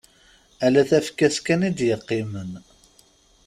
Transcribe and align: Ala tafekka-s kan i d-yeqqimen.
Ala 0.65 0.81
tafekka-s 0.89 1.37
kan 1.45 1.67
i 1.67 1.71
d-yeqqimen. 1.77 2.51